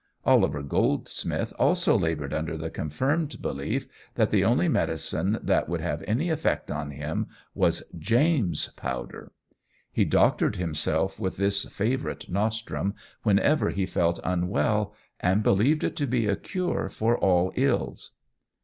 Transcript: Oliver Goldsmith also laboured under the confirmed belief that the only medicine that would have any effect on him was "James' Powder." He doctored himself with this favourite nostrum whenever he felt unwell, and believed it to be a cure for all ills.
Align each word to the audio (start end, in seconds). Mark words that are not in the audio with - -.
Oliver 0.25 0.63
Goldsmith 0.63 1.53
also 1.59 1.95
laboured 1.95 2.33
under 2.33 2.57
the 2.57 2.71
confirmed 2.71 3.39
belief 3.39 3.85
that 4.15 4.31
the 4.31 4.43
only 4.43 4.67
medicine 4.67 5.37
that 5.43 5.69
would 5.69 5.79
have 5.81 6.03
any 6.07 6.31
effect 6.31 6.71
on 6.71 6.89
him 6.89 7.27
was 7.53 7.83
"James' 7.95 8.69
Powder." 8.69 9.31
He 9.91 10.03
doctored 10.03 10.55
himself 10.55 11.19
with 11.19 11.37
this 11.37 11.65
favourite 11.65 12.31
nostrum 12.31 12.95
whenever 13.21 13.69
he 13.69 13.85
felt 13.85 14.19
unwell, 14.23 14.95
and 15.19 15.43
believed 15.43 15.83
it 15.83 15.95
to 15.97 16.07
be 16.07 16.25
a 16.25 16.35
cure 16.35 16.89
for 16.89 17.15
all 17.15 17.53
ills. 17.55 18.09